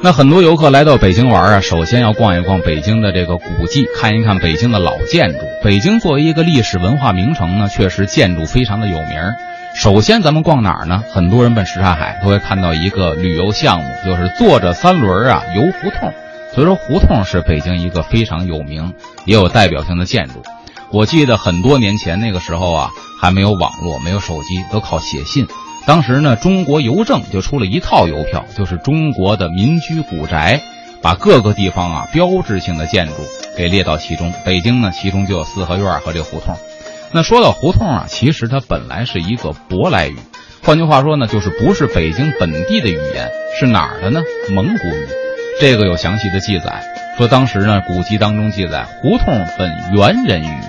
[0.00, 5.38] 那很多游客来到北京玩啊，首先要逛一逛北京的这个古迹，看一看北京的老建筑。
[5.64, 9.08] 北京作为一个历史文化名城呢，确实建筑非常的有名。
[9.74, 11.02] 首先，咱们逛哪儿呢？
[11.12, 16.12] 很多人奔什刹海都会看到一个旅游项目，就是坐着三轮啊游胡同。
[16.54, 18.94] 所以说，胡同是北京一个非常有名
[19.24, 20.42] 也有代表性的建筑。
[20.92, 22.90] 我记得很多年前那个时候啊，
[23.20, 25.48] 还没有网络，没有手机，都靠写信。
[25.88, 30.60] 当时呢，中国邮政就出了一套邮票，就是中国的民居古宅，
[31.00, 33.14] 把各个地方啊标志性的建筑
[33.56, 34.30] 给列到其中。
[34.44, 36.58] 北京呢，其中就有四合院和这胡同。
[37.10, 40.16] 那说到胡同啊，其实它本来是一个舶来语，
[40.62, 44.20] 换句话说呢，就是不是北京本地的语言，是哪儿的呢？
[44.50, 45.08] 蒙古语。
[45.58, 46.84] 这个有详细的记载，
[47.16, 50.60] 说当时呢，古籍当中记载，胡同本猿人语。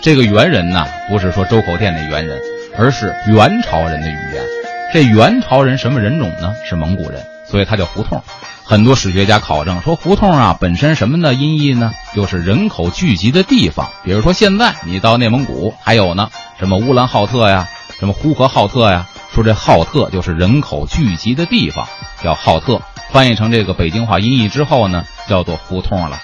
[0.00, 2.40] 这个猿人呢，不是说周口店的猿人，
[2.78, 4.61] 而是元朝人的语言。
[4.92, 6.54] 这元朝人什么人种呢？
[6.68, 8.22] 是蒙古人，所以它叫胡同。
[8.62, 11.94] 很多史学家考证说，胡同啊本身什么的音译呢？
[12.14, 13.88] 就是人口聚集的地方。
[14.04, 21.88] 比如说现在你到内蒙古，还有呢什么乌兰浩特呀，什么呼和浩特呀，说这浩特就是人口聚集的地方，
[22.22, 22.82] 叫浩特。
[23.12, 26.20] 翻译成这个北京话音译之后呢，叫做胡同了。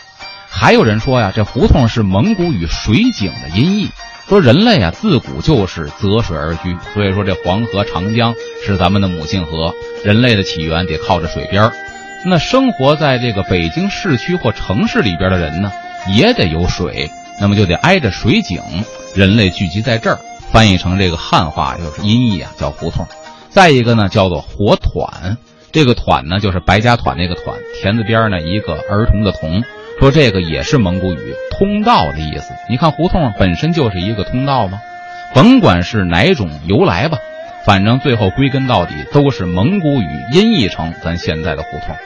[0.51, 3.91] 还有人说呀，这胡同是蒙古语水井的音译。
[4.29, 9.75] 说人类啊，自古就是择水而居，所以说这黄河、长江是咱们的母亲河。
[10.05, 11.73] 人类的起源得靠着水边儿。
[12.27, 15.73] 那生活在这个北京市区或城市里边的人呢，
[16.15, 18.61] 也得有水，那么就得挨着水井。
[19.15, 20.19] 人类聚集在这儿，
[20.53, 23.07] 翻译成这个汉话就是音译啊，叫胡同。
[23.49, 25.39] 再一个呢，叫做火团。
[25.73, 29.63] 这个团呢，就是白家团那个团，田字边呢一个儿童的童。
[29.99, 32.55] 说这个也是蒙古语“通道”的意思。
[32.71, 34.81] 你看胡同本身就是一个通道吗？
[35.35, 37.19] 甭管是哪种由来吧，
[37.65, 41.97] 反正最后归根到底都是蒙古语音译成咱现在的胡同。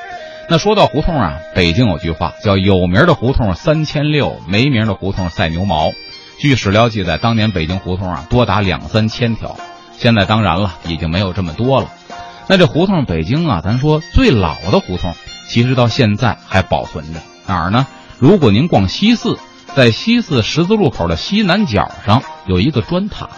[0.49, 5.93] 那说到胡同啊，北京有句话叫“有名的胡同三千六，没名的胡同赛牛毛”。
[6.41, 9.57] 据史料记载，当年北京胡同啊多达两三千条。
[9.93, 11.91] 现在当然了，已经没有这么多了。
[12.49, 15.15] 那这胡同北京啊，咱说最老的胡同，
[15.47, 17.21] 其实到现在还保存着。
[17.47, 17.87] 哪儿呢？
[18.19, 19.39] 如果您逛西四，
[19.75, 23.29] 在西四十字路口的西南角上有一个砖塔，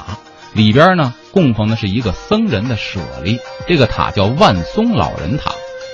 [0.52, 3.38] 里边呢供奉的是一个僧人的舍利。
[3.66, 5.52] 这个塔叫万松老人塔，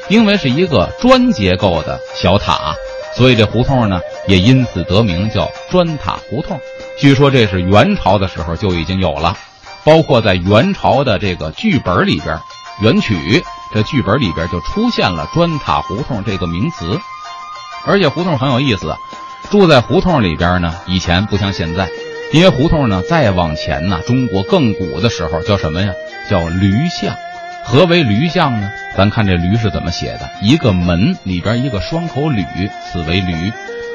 [0.09, 2.75] 因为是一个砖结构的小塔，
[3.17, 6.59] 所以这胡同呢也因此得名叫砖塔胡同。
[6.99, 9.37] 据说这是元朝的时候就已经有了，
[9.85, 12.39] 包括在元朝的这个剧本里边，
[12.83, 13.43] 元曲
[13.73, 16.99] 这剧本里边就出现了砖塔胡同这个名词。
[17.87, 18.97] 而且胡同很有意思啊，
[19.51, 21.89] 住在胡同里边呢，以前不像现在，
[22.33, 25.93] 因为胡同呢再往前呢，中国更古的时候叫什么呀？
[26.29, 27.15] 叫驴巷。
[27.65, 28.71] 何为驴巷呢？
[28.97, 32.45] 咱看这驴是怎么写的，一个门里边一个双口吕，
[32.91, 33.53] 此为驴。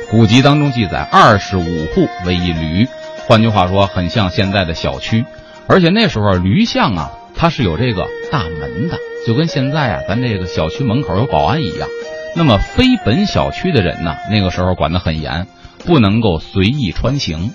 [0.10, 2.88] 古籍当中记载，二十五户为一驴。
[3.28, 5.26] 换句话说，很像现在的小区。
[5.68, 11.90] 而且那时候驴巷啊，它是有这个大门的，就跟现在啊，咱这个小区门口有保安一样。
[12.38, 15.48] 那么非本小区的人呢，那个时候管得很严，
[15.86, 17.52] 不能够随意穿行。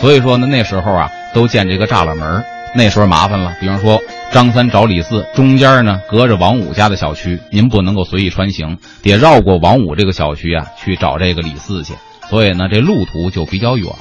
[0.00, 2.42] 所以说呢，那时候啊都建这个栅栏门。
[2.74, 4.00] 那时候麻烦了，比方说
[4.32, 11.92] 张三找李四，中间呢隔着王五家的小区，您不能够随意穿行，得绕过王五这个小区啊去找这个李四去。
[12.30, 13.92] 所以呢，这路途就比较远。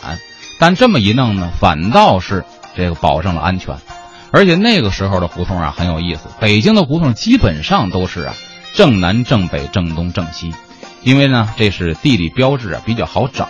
[0.58, 3.76] 但这么一弄呢，反倒是这个保证了安全。
[4.32, 8.34] 而且那个时候的胡同啊很有意思，北京的胡同基本上都是啊。
[8.74, 10.54] 正南、正北、正东、正西，
[11.02, 13.50] 因为呢，这是地理标志啊，比较好找。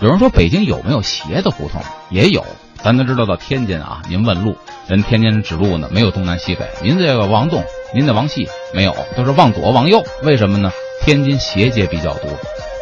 [0.00, 1.82] 有人说北京有没有斜的胡同？
[2.10, 2.44] 也有。
[2.82, 4.56] 咱都知道到天津啊，您问路，
[4.88, 6.68] 人天津指路呢，没有东南西北。
[6.82, 7.64] 您这个往东，
[7.94, 10.04] 您得往西，没有，都是往左往右。
[10.22, 10.70] 为什么呢？
[11.02, 12.30] 天津斜街比较多。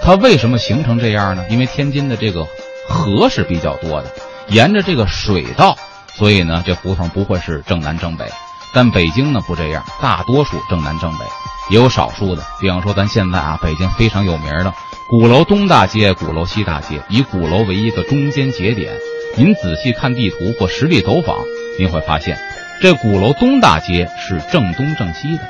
[0.00, 1.44] 它为什么形成这样呢？
[1.50, 2.44] 因为天津的这个
[2.88, 4.10] 河是比较多的，
[4.48, 5.76] 沿着这个水道，
[6.14, 8.24] 所以呢，这胡同不会是正南正北。
[8.72, 11.24] 但北京呢不这样，大多数正南正北。
[11.70, 14.74] 也有少数的，比方说咱现在啊，北京非常有名的
[15.08, 18.92] 鼓楼东大街、鼓楼西大街，以鼓楼为一个中间节点。
[19.36, 21.38] 您仔细看地图或实地走访，
[21.78, 22.36] 您会发现，
[22.80, 25.42] 这鼓楼东大街是正东正西的，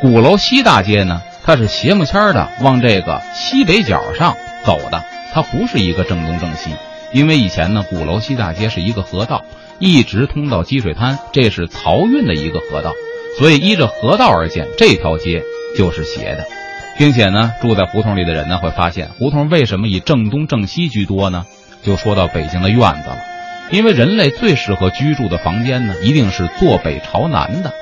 [0.00, 4.36] 鼓楼西大街呢，它是斜木签的往这个西北角上
[4.66, 5.02] 走的，
[5.32, 6.74] 它不是一个正东正西。
[7.12, 9.44] 因为以前呢，鼓楼西大街是一个河道，
[9.80, 12.92] 一直通到积水滩，这是漕运的一个河道，
[13.38, 15.42] 所以依着河道而建，这条街。
[15.76, 16.44] 就是斜的，
[16.98, 21.46] 并且呢，住在胡同里的人呢会发现，胡同为什么以正东正西居多呢？
[21.84, 23.18] 就说到北京的院子了，
[23.70, 27.72] 因为人类最适合居住的房间呢，一定是坐北朝南的，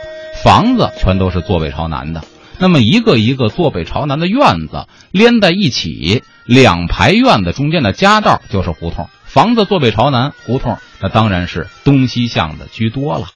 [0.44, 2.22] 房子全都是坐北朝南的。
[2.58, 9.08] 那么一个一个坐北朝南的院子连在一起，两排院子中间的夹道就是胡同。
[9.28, 13.26] 房子坐北朝南，胡同那当然是东西向的居多了。